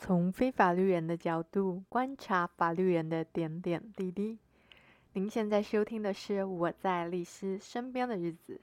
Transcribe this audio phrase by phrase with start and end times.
[0.00, 4.38] 从非法律人的角度观察法律人的点点滴滴。
[5.14, 8.54] 您现在收听的是《我在律师身边的日子》。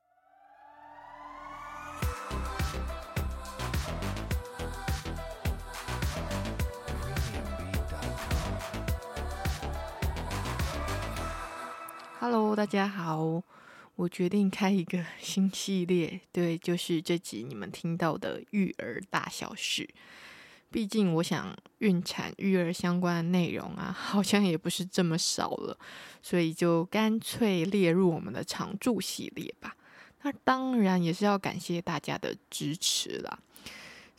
[12.21, 13.43] Hello，大家好，
[13.97, 19.89] 我决定开一个新系列，对，就是这集你们听到的育儿大小事。
[20.71, 25.77] 毕竟，我想孕产育儿相关的内容啊，好像也不是这么少了，
[26.21, 29.75] 所以就干脆列入我们的常驻系列吧。
[30.23, 33.39] 那当然也是要感谢大家的支持啦。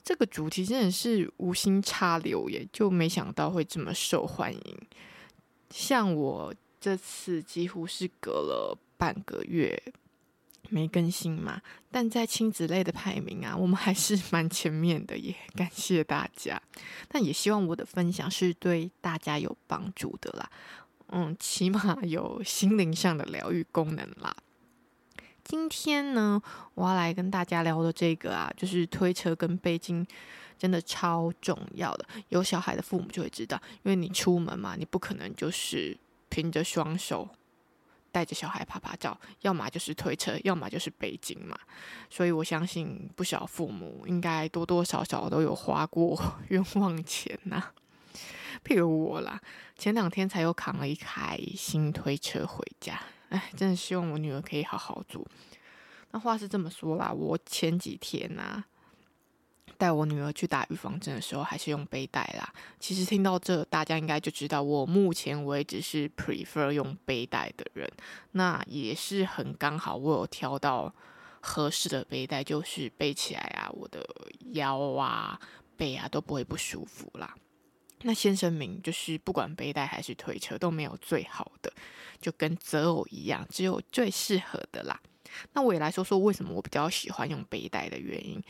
[0.02, 4.78] 这个主题真的是无心插柳耶，就没想到会这么受欢迎。
[5.70, 9.82] 像我这次几乎是隔了半个月。
[10.70, 16.60] 没更新嘛，但在亲子类的排名啊，我们还是蛮前面的耶， 感谢大家。
[17.08, 20.50] 但也希望我的分享是对大家有帮助的啦，
[21.08, 24.34] 嗯，起码有心灵上的疗愈功能啦。
[25.44, 26.42] 今天呢，
[26.74, 30.04] 我要来跟大家聊的这个啊，就是推车跟背巾
[30.58, 32.06] 真的超重要的。
[32.30, 35.96] 有小孩的父母就会知道，因为你出门嘛，你不可能就是
[36.28, 37.28] 凭着双手。
[38.16, 41.54] 带着小孩拍拍照，要么就是推车，要么就是背巾嘛。
[42.08, 47.74] 所以我相信不少父母应该多多少少都有花过 冤枉钱呐、啊。
[48.64, 49.38] 譬如我啦，
[49.76, 55.22] 前两天才又扛了一台新推车回家，哎，真的希望我女儿可以好好做。
[56.12, 58.66] 那话是这么说啦，我前几天呐、啊。
[59.78, 62.52] 带我女儿去打预防针的时候，还是用背带啦。
[62.80, 67.90] 其实听到这，大家应该就知道，我目前为止是 prefer 用背带的人。
[68.32, 70.94] 那也是很刚好，我有挑到
[71.40, 74.06] 合适的背带，就是背起来啊，我的
[74.52, 75.38] 腰啊、
[75.76, 77.34] 背啊都不会不舒服啦。
[78.02, 81.72] 那先声明，就是不管背带还是推车都没有最好的，
[82.20, 85.00] 就跟择偶一样，只有最适合的啦。
[85.52, 88.42] 那我也来说说为什么我比较喜欢用背带的原因。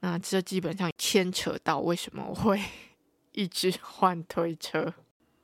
[0.00, 2.62] 那这基本上牵扯到为什么我会
[3.32, 4.94] 一直换推车。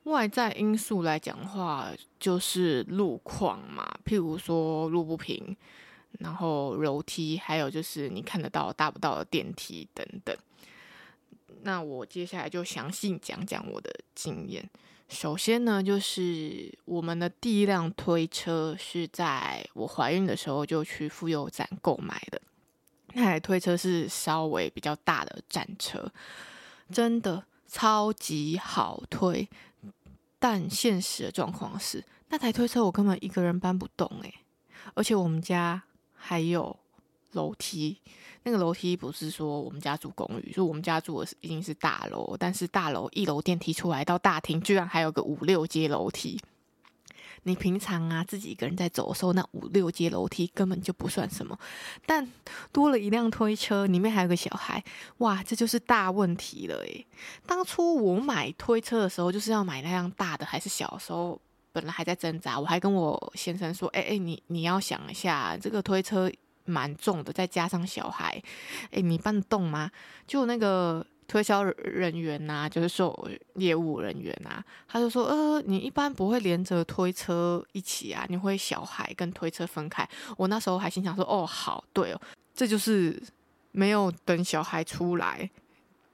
[0.03, 5.55] 外在因素来讲的话，就是路况嘛，譬如说路不平，
[6.19, 10.37] 然后楼梯，还有就是你看得到搭不到的电梯等等。
[11.63, 14.69] 那我接下来就详细讲讲我的经验。
[15.07, 22.41] 首先呢，就是我们的第一辆推车是在我怀孕的时候就去妇幼展购买的。
[23.13, 26.11] 那台推车是稍微比较大的战车，
[26.91, 29.47] 真的超级好推。
[30.37, 34.33] 但现实的状况是，那台推车我根本一个人搬不动诶，
[34.93, 35.81] 而且我们家
[36.13, 36.77] 还有
[37.35, 37.95] 楼梯。
[38.47, 46.39] 那个楼梯不是说我们家住公寓，就我们家住的是已经是大楼，但是大楼一楼电梯出来到大厅，居然还有个五六阶楼梯。
[47.41, 51.57] 你平常啊自己一个人在走的时候，那五六阶楼梯根本就不算什么，
[52.05, 52.31] 但
[52.71, 54.83] 多了一辆推车，里面还有个小孩，
[55.17, 57.05] 哇，这就是大问题了诶。
[57.47, 61.39] 当初我买推车的时候，就是要买那辆大的还是小的时候，
[61.71, 66.31] 本来还在挣扎，我还跟我先生说，哎哎，你你要想一下这个推车。
[66.65, 68.41] 蛮重的，再加上小孩，
[68.91, 69.89] 诶，你搬得动吗？
[70.27, 80.07] 就那个推销人员呐、啊，就是说业务人员呐、啊，他就说，呃，你一般不会连着推车一起啊，你会小孩跟推车分开。
[80.37, 82.21] 我那时候还心想说，哦，好，对哦，
[82.53, 83.21] 这就是
[83.71, 85.49] 没有等小孩出来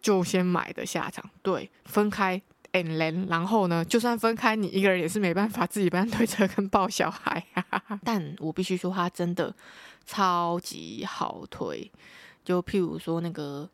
[0.02, 1.30] 就先买的下场。
[1.42, 2.42] 对，分开
[2.74, 8.00] ，and then，然后呢，就算分开，你一个人也是没办法自己搬推车跟抱小孩啊。
[8.04, 9.56] 但我必须说，他真的。
[10.04, 11.90] 超级好推，
[12.44, 13.70] 就譬如说那个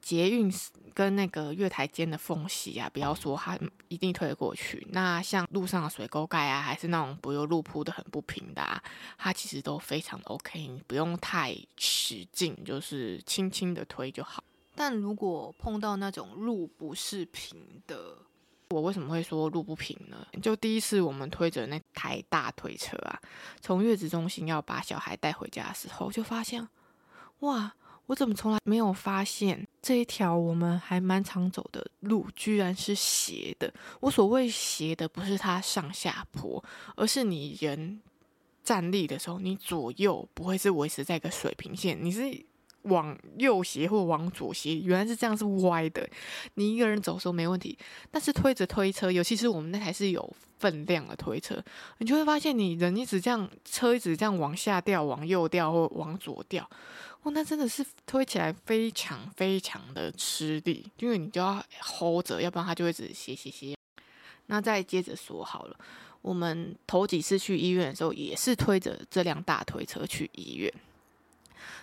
[0.00, 0.52] 捷运
[0.92, 3.58] 跟那个月台间的缝隙啊，不要说它
[3.88, 4.86] 一定推得过去。
[4.90, 8.80] 那像路上的水沟盖啊，还是那种柏油路铺的很不平的啊，
[9.16, 14.44] 它其实都非常的 OK，你不用太使劲，就是轻轻的推就好。
[14.76, 17.56] 但如果碰到那种路不是平
[17.86, 18.18] 的，
[18.70, 20.26] 我为什么会说路不平呢？
[20.42, 23.20] 就第一次我们推着那台大推车啊，
[23.60, 26.66] 从月子中心要把小孩带回家的时候，就发现，
[27.40, 27.74] 哇，
[28.06, 33.72] 我怎么从来没有发现这一条我们还蛮常走的路居然是斜的？
[34.00, 36.62] 我所谓斜的，不是它上下坡，
[36.96, 38.00] 而是你人
[38.62, 42.44] 站立的时候，你左右不会是维持在一个水平线，你是
[42.84, 46.08] 往右斜或往左斜，原来是这样，是歪的。
[46.54, 47.76] 你一个人走的时候没问题，
[48.10, 51.62] 但是推着推车，尤其是我们那台是有分量的推车，
[51.98, 56.68] 你就会发现你人一直这样，车一直这样往下掉、往右掉或往左掉，
[57.22, 63.76] 哦，那真的是推起来非常非常的吃力，因为你就要 hold 着，要不然它就会一直斜斜斜。
[64.46, 65.76] 那再接着说好了，
[66.20, 70.72] 我们头几次去医院的时候，也是推着这辆大推车去医院。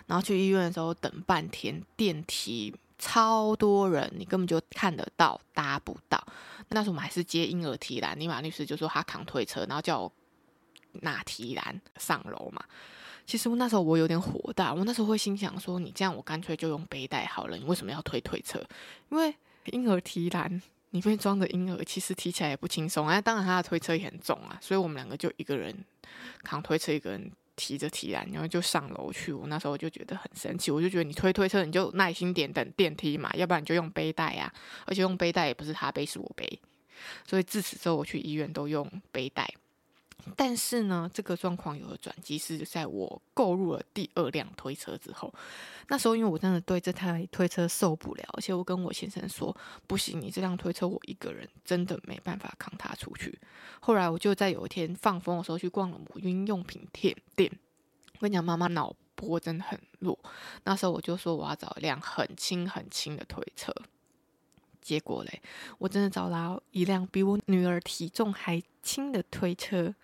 [0.06, 6.24] 然后去医院的时候等半天，电梯超多人，你根本就看得到搭不到。
[6.68, 10.12] 那时候我们还是接婴儿提篮，尼玛律师就说他扛推车，然后叫我
[11.02, 12.64] 拿提篮上楼嘛。
[13.26, 18.62] 其实那时候我有点火大，我那时候会心想说，你这样我干脆就用背带好了，你为什么要推推车？
[19.10, 19.34] 因为
[19.66, 23.20] 婴儿提篮里面装着婴儿，其实提起来也不轻松啊。
[23.20, 25.84] 当然他的推车也很重啊，所以我们两个就一个人
[26.42, 27.30] 扛推车，一个人。
[27.64, 29.32] 提着提篮，然后就上楼去。
[29.32, 34.52] 我那时候就觉得很生气，我就觉得你推推车，你就耐心点等电梯嘛，要不然你就用背带啊。
[34.84, 36.58] 而且用背带也不是他背，是我背。
[37.24, 39.48] 所以自此之后，我去医院都用背带。
[40.36, 45.32] 但是呢，这个状况有了转机，是在我购入了第二辆推车之后。
[45.88, 49.54] 那时候，因为我真的对这台推车受不了，而且我跟我先生说
[49.86, 53.38] ：“不行，你这辆推车我一个人真的没办法扛它出去。”
[53.80, 57.50] 后来，我就在有一天放风的时候去逛了母婴用品店店。
[58.14, 60.18] 我跟你讲，妈妈脑波真的很弱。
[60.64, 63.74] 那时候我就说我要找一辆很轻很轻的推车。
[64.82, 65.40] 结果嘞，
[65.78, 69.94] 我真的找到一辆比我女儿体重还轻的推车。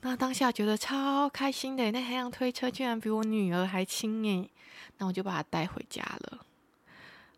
[0.00, 4.48] 那当下觉得超开心的，那辆推车居然比我女儿还轻耶！
[4.98, 6.38] 那我就把它带回家了，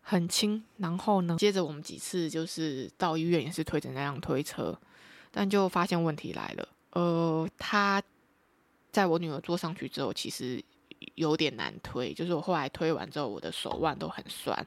[0.01, 0.63] 很轻。
[0.77, 4.77] 然后呢，接着我们几次就是到医院也是推着那辆推车，
[5.31, 6.69] 但就发现问题来了。
[6.91, 8.01] 呃，他
[8.91, 10.63] 在我女儿坐上去之后，其实
[11.15, 14.63] 有点难推，就是我后来推完之后，我的手腕都很酸。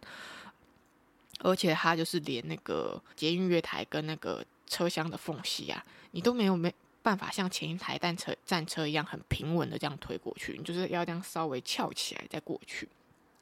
[1.40, 6.72] 而且它就是连那个捷运月台跟那个车厢的缝隙啊，你都没有没
[7.02, 12.88] 办法像前一台战车战车一样很平稳的这样推过去，你就是要这样稍微翘起来再过去。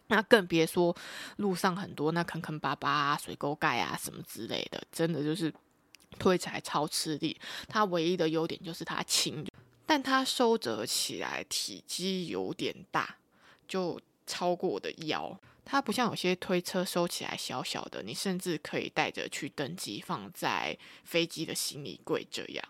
[0.09, 0.95] 那更别说
[1.37, 5.53] 路上很多那坑坑巴巴啊、水沟盖啊什么之类的，真的就是
[6.19, 7.39] 推起来超吃力。
[7.69, 9.47] 它唯一的优点就是它轻，
[9.87, 13.17] 但它收折起来体积有点大，
[13.69, 15.39] 就超过我的腰。
[15.65, 22.65] 它不像有些推车收起来小小的，你甚至可以带着去登机，放在飞机的行李柜这样。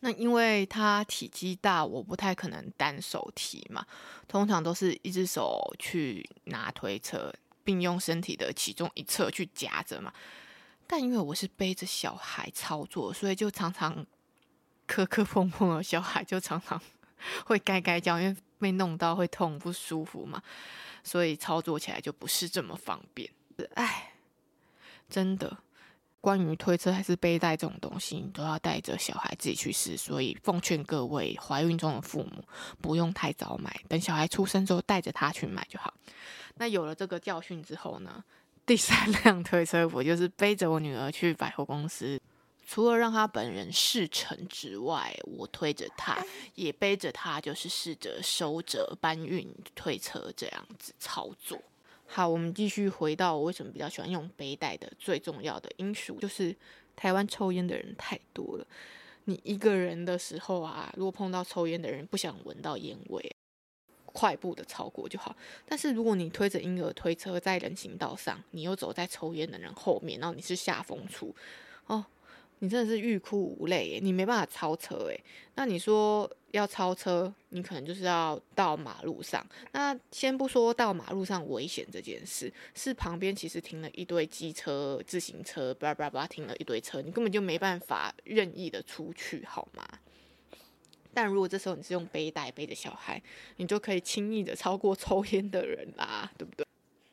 [0.00, 3.84] 那因为它体积大，我不太可能单手提嘛，
[4.28, 7.32] 通常都是一只手去拿推车，
[7.64, 10.12] 并用身体的其中一侧去夹着嘛。
[10.86, 14.06] 但因为我是背着小孩操作，所以就常常
[14.86, 16.80] 磕磕碰碰的，小孩就常常
[17.44, 20.42] 会该该叫，因为被弄到会痛不舒服嘛。
[21.04, 23.30] 所以操作起来就不是这么方便，
[23.74, 24.12] 哎，
[25.08, 25.56] 真的，
[26.20, 29.96] 关于推车还是背带这种东西，你都要带着小孩自己去试。
[29.96, 32.44] 所以奉劝各位怀孕中的父母，
[32.82, 35.94] 不用太早买，等小孩出生之后带着他去买就好。
[36.56, 38.24] 那有了这个教训之后呢，
[38.66, 42.20] 第三 辆推车我就是背着我女儿去百货公司。
[42.66, 46.20] 除了让他本人试乘之外，我推着他，
[46.56, 51.62] 也背着他，就是试着收着搬运推车这样子操作。
[52.08, 56.54] 好，我们继续回到我为什么比较喜欢用背带的最重要的因素，就是
[56.96, 58.66] 台湾抽烟的人太多了。
[59.24, 63.36] 你一个人的时候啊，如果碰到抽烟的人，不想闻到烟味，
[64.06, 65.34] 快步的超过就好。
[65.64, 71.32] 但是如果你推着婴儿推车在人行道上，你又走在抽烟的人后面，然后你是下风处，
[71.86, 72.04] 哦。
[72.60, 75.20] 你真的是欲哭无泪，你没办法超车诶。
[75.54, 79.46] 那你说要超车，你可能就是要到马路上。
[79.72, 89.86] 那先不说到马路上危险这件事，是旁边其实停了一堆机车、自行车，叭叭叭停了一堆车，你根本就没办法任意的出去，好吗？
[91.14, 93.22] 但如果这时候你是用背带背着小孩，
[93.56, 96.65] 你就可以轻易的超过抽烟的人啦，对不对？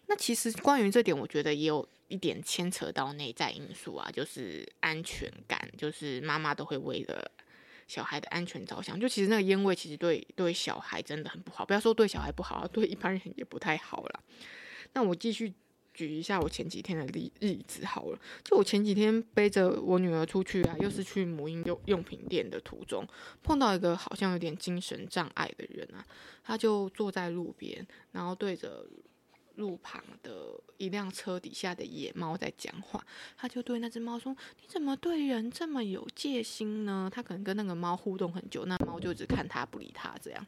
[0.07, 1.87] 那其实关于这点，我觉得也有。
[2.09, 7.31] 一点牵扯到内在因素啊，就是安全感，就是妈妈都会为了
[7.87, 8.99] 小孩的安全着想。
[8.99, 11.65] 就其实那个烟味，其实对对小孩真的很不好。
[11.65, 14.19] 不要说对小孩不好啊，对一般人也不太好啦。
[14.91, 15.51] 那我继续
[15.91, 18.19] 举一下我前几天的例例子好了。
[18.43, 23.03] 就我前几天背着我女儿出去啊，又是去母婴用用品店的途中，
[23.41, 26.05] 碰到一个好像有点精神障碍的人啊，
[26.43, 28.85] 他就坐在路边，然后对着。
[29.55, 33.05] 路旁的一辆车底下的野猫在讲话，
[33.37, 40.45] 他就对那只猫说：“你怎么对人这么有戒心呢？”他可能跟那个猫互动很久，那猫就只看他不理他这样。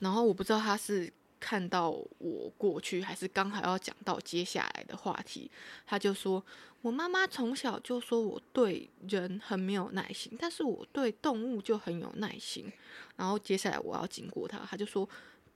[0.00, 5.50] 然后我不知道他是看到我过去，还是刚好要讲到接下来的话题，
[5.86, 6.44] 他就说
[6.82, 12.70] ：“我妈妈从小就说我对人很没有耐心，但是我对动物就很有耐心。”
[13.16, 15.08] 然后接下来我要经过他，他就说：“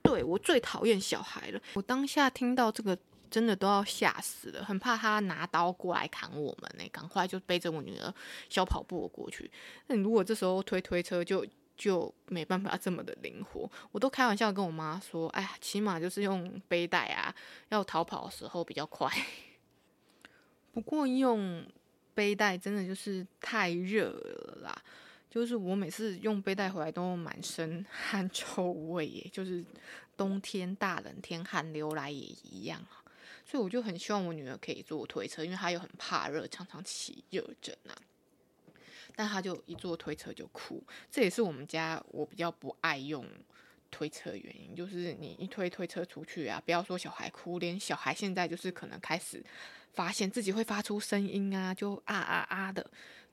[0.09, 2.97] 对，我最讨厌小孩了。”我当下听到这个，
[3.31, 6.89] 真的都要吓死了，很怕他拿刀过来砍我们呢。
[6.91, 8.15] 赶快就背着我女儿
[8.49, 9.51] 小跑步过去。
[9.87, 11.47] 那你如果这时候推推车就。
[11.79, 17.33] 就没办法这么的灵活，我都开玩笑跟我妈说：“哎呀，起码就是用背带啊，
[17.69, 19.09] 要逃跑的时候比较快。”
[20.75, 21.65] 不过用
[22.15, 24.83] 背带真的就是太热了啦，
[25.31, 29.65] 就是我每次用背带回来都满身 汗臭味耶，就是
[30.17, 32.85] 冬天大冷天汗流来也一样，
[33.45, 37.95] 所以我就很希望我女儿可以坐推车，因为她又很怕热，常常起热疹啊。
[39.15, 43.27] 但她就一坐推车就哭，这也是我们家我比较不爱用
[43.91, 49.45] 推车的原因，就是你一推推车出去啊，不要说小孩哭，连小孩现在就是可能开始
[49.93, 52.89] 发现自己会发出声音啊，就啊啊啊的，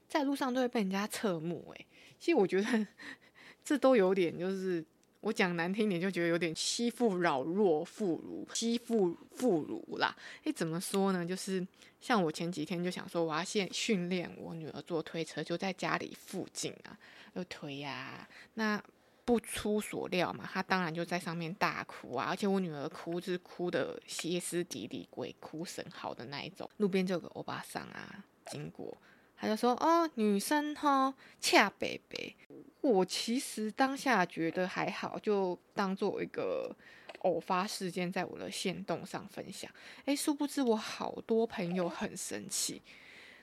[0.08, 1.74] 在路上都会被人家侧目。
[1.76, 1.86] 诶，
[2.20, 2.88] 其实我觉得
[3.64, 4.84] 这都有点就是。
[5.22, 10.16] 我讲难听点，就觉得有点欺负老弱妇孺，欺负妇孺啦。
[10.44, 11.26] 诶，怎么说呢？
[11.26, 11.68] 就是
[12.00, 16.96] 像我前几天就想说，我要先训练我女儿坐推车，就在家里附近啊，
[17.34, 18.30] 就推呀、啊。
[18.54, 18.80] 那
[19.26, 22.28] 不出所料嘛，她当然就在上面大哭啊。
[22.30, 26.70] 而且我女儿哭是哭的歇斯底里、鬼哭神嚎的那一种。
[26.78, 28.96] 路边就有个欧巴桑啊经过。
[29.38, 32.36] 他就说：“哦，女生哈，恰北北。”
[32.82, 36.75] 我其实当下觉得还好，就当做一个
[37.20, 39.70] 偶发事件，在我的限动上分享。
[40.06, 42.82] 诶，殊不知我好多朋友很生气。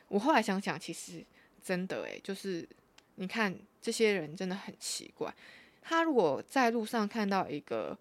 [0.08, 1.24] 我后来想想，其实
[1.62, 2.68] 真的诶，就是
[3.16, 5.34] 你看这些人真的很奇怪。
[5.80, 7.98] 他如果在路上看到一个。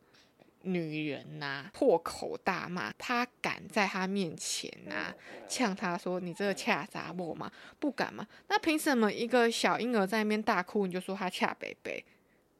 [0.63, 5.13] 女人呐、破口大骂，他敢在他面前呐、
[5.47, 7.51] 呛他说：“你这个恰杂某吗？
[7.79, 8.27] 不敢吗？
[8.47, 12.03] 那凭什么一个小婴儿在那边大哭，你就说他恰北北，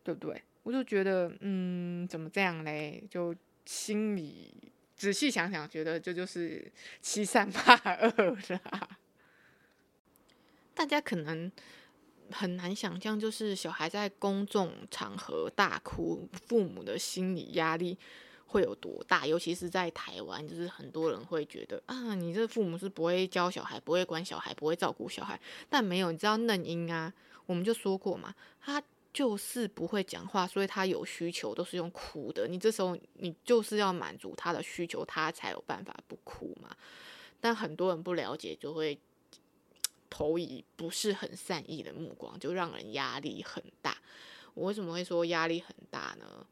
[0.03, 3.03] 对不对？”我就觉得，嗯，怎么这样嘞？
[3.09, 4.53] 就心里
[4.95, 8.89] 仔细想想，觉得这就是欺善怕恶啦。
[10.73, 11.51] 大家可能。
[12.31, 17.97] 很难想象，就是小孩在公众场合大哭，父母的心理压力
[18.47, 19.25] 会有多大？
[19.27, 25.39] 尤其是在台湾，就是很多人会觉得啊，你这父母是不会教小孩，不会管小孩，不会照顾小孩。
[25.69, 27.13] 但没有，你知道嫩婴啊，
[27.45, 28.81] 我们就说过嘛，他
[29.13, 32.47] 就是不会讲话，所以他有需求都是用哭的。
[32.47, 36.69] 你这时候你就是要满足他的需求，他才有办法不哭嘛。
[37.39, 38.99] 但很多人不了解，就会。
[40.11, 43.97] 投以不是很善意的目光，就让人压力很大。
[44.53, 46.45] 我为什么会说压力很大呢？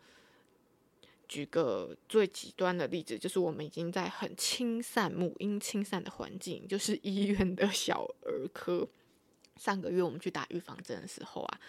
[1.27, 8.87] 举个最极端的例子，就是我们已经在很清善母婴清善的环境，就是医院的小儿科。
[9.57, 11.59] 上个月我们去打预防针的时候啊，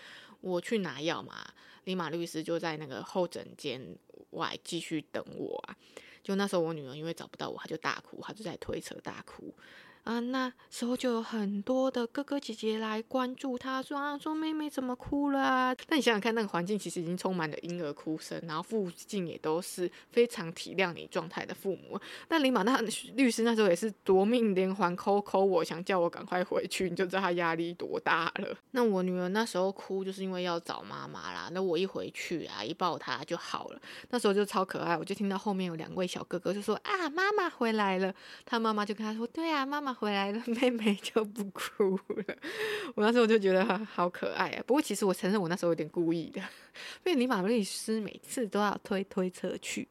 [0.40, 1.52] 我去拿药嘛，
[1.84, 3.84] 李马律师就在那个候诊间
[4.30, 5.76] 外继续等我啊。
[6.22, 9.52] 就那时候我女儿因为找不到我，她就大哭，她就在推车大哭。
[10.10, 15.76] 啊，那时候就有很多的哥哥姐姐来关注他，说啊，说妹妹怎么哭了啊？
[15.86, 21.96] 那你想想看，那个环境其实已经充满了婴儿哭声，然后附近也都是非常体谅你状态的父母。
[22.28, 22.80] 那林马那
[23.14, 28.48] 律师那时候也是夺命连环抠抠我，想叫我赶快回去，你就知道他压力多大了。
[28.72, 31.48] 那我女儿那时候哭，就是因为要找妈妈啦。
[31.52, 33.80] 那我一回去啊，一抱她就好了。
[34.08, 38.12] 那时候就超可爱，我就听到后面有两位小哥哥就说啊，妈妈回来了。
[38.44, 39.96] 他妈妈就跟他说，对啊，妈妈。
[40.00, 42.24] 回来了， 妹妹就不哭了。
[42.94, 44.64] 我那时候就觉得好可爱啊。
[44.66, 49.86] 不过其实我承认，我那时候有点故意的，因为李马律师每次都要推推车去，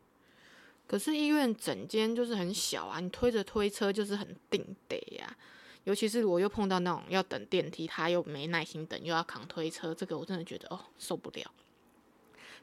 [0.87, 5.37] 可是医院整间就是很小啊，你推着推车就是很定得呀。
[5.83, 11.51] 尤其是我又碰到那种要等电梯，他又没耐心等，又要扛推车，这个我真的觉得哦受不了。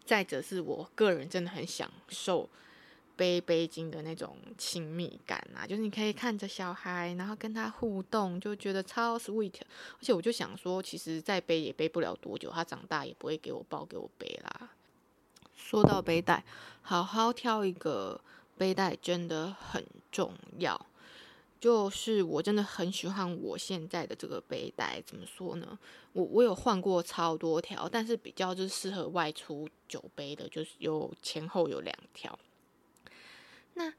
[0.04, 2.50] 再者是我个人真的很享受。
[3.16, 9.54] 背背巾的那种亲密感啊，就是你可以看着小孩，然后跟他互动，就觉得超 sweet。
[9.62, 14.70] 而且我就想说，其实再背也背不了多久，他长大也不会给我抱给我背啦。
[15.56, 16.44] 说到背带，
[16.82, 18.20] 好好挑一个
[18.58, 20.86] 背带真的很重要。
[21.58, 25.78] 就是我真的很喜欢我现在的这个背带，怎么说呢？
[26.12, 32.38] 我我有换过超多条，但是比较就是适合外出久背的，就是有前后有两条。
[33.76, 33.92] 那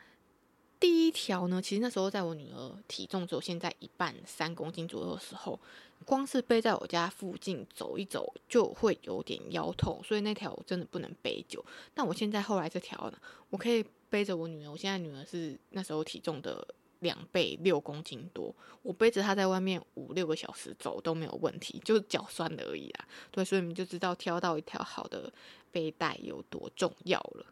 [0.80, 5.60] 第一条呢，其实那时候在我女儿体重只有现在一半三公斤左右的时候，
[6.06, 11.64] 光是背在我家附近走一走就会有点腰痛，所以那条我真的不能背久。
[11.94, 13.18] 但我现在后来这条呢，
[13.50, 14.72] 我可以背着我女儿。
[14.72, 16.68] 我现在女儿是那时候体重的
[17.00, 23.08] 两倍，六公斤多，我背着她在外面五六个小时走都没有问题，就脚酸的而已啦。
[23.32, 25.32] 对，所以你们就知道挑到一条好的
[25.72, 27.46] 背带有多重要了。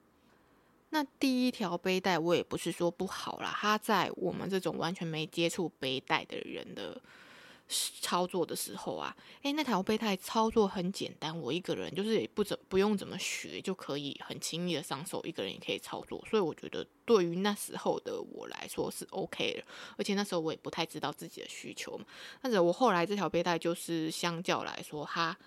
[0.95, 7.01] 那第一条背带我也不是说不好啦，它在我们这种完全没接触背带的人的
[7.99, 19.65] 操作的时候啊，诶，那条背带操作很简单，我一个人就是也不怎不用怎么学就可以很轻易的上手，一个人也可以操作，所以我觉得对于那时候的我来说是 OK 的，
[19.97, 22.05] 而且那时候我也不太知道自己的需求嘛，
[22.41, 25.37] 但是我后来这条背带就是相较来说它。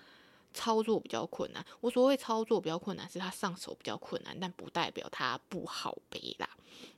[0.59, 6.49] 操作比较困难，我所谓操作比较困难，是它上手比较困难，但不代表它不好背啦。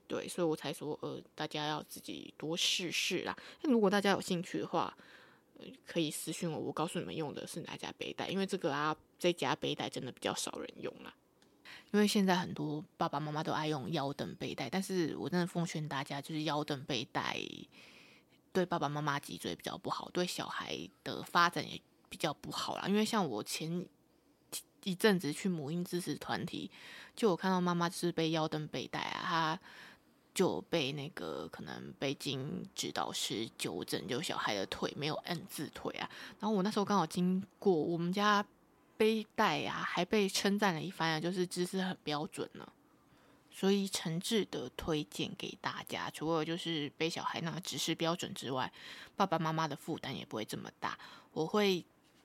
[0.08, 3.38] 对，所以我才说，呃，大家要自己多试试啦。
[3.60, 4.92] 那如果大家有兴趣的话，
[5.86, 11.14] 可以私讯我，我告诉你们用的是哪家背带，因为这个啊，这家背带真的比较少人用啦。
[11.92, 17.38] 因为现在很多爸爸妈妈都爱用腰凳背带，但是我真的奉劝大家，就是腰凳背带
[18.52, 21.80] 对爸爸妈妈脊椎比较不好，对小孩的发展也。
[22.12, 23.86] 比较不好啦，因为像我前
[24.84, 26.70] 一阵子去母婴支持团体，
[27.16, 29.60] 就我看到妈妈是被腰凳背带啊，她
[30.34, 36.10] 就被那个可能北京指导师纠正，就小孩的腿没有 N 字腿啊。
[36.38, 38.44] 然后我那时候刚好经过我们家
[38.98, 42.70] 背带啊，还被称赞了一番啊，就是姿势很标准呢。
[43.50, 48.70] 所以诚挚的推荐给大家，除了就是背小孩那个姿势标准之外，
[49.16, 50.98] 爸爸妈妈的负担也不会这么大。
[51.32, 51.82] 我会。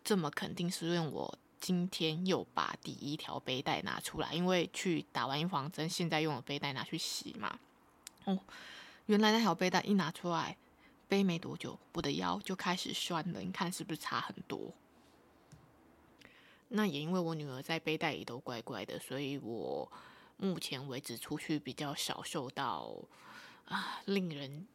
[0.07, 7.59] 这么肯定是因为我今天又把第一条背带拿出来，因为去打完预防针，现在用的背带拿去洗嘛。
[8.23, 8.39] 哦，
[9.07, 10.55] 原来那条背带一拿出来，
[11.09, 13.41] 背没多久，我的腰就开始酸了。
[13.41, 14.71] 你看是不是差很多？
[16.69, 19.91] 那也因为我女儿在背带里都乖乖的，所以我
[20.37, 22.95] 目前为止出去比较少受到
[23.65, 24.65] 啊令人。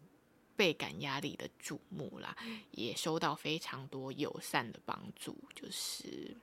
[0.63, 2.37] 倍感压力的注目啦，
[2.71, 6.37] 也收到非常多友善的帮助，就是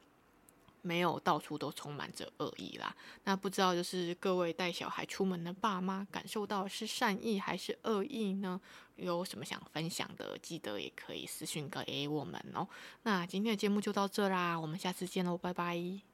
[0.81, 2.93] 没有到处都充满着恶意啦。
[3.23, 8.59] 那不知道就是各位带小孩出门的爸妈，感受到是善意还是恶意呢？
[8.97, 12.67] 有什么想分享的，记得也可以私讯给我们哦。
[13.03, 16.08] 那今天的节目就到这啦，我们下次见喽，拜拜。